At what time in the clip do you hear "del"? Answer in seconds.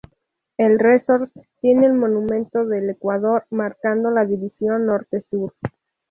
2.65-2.89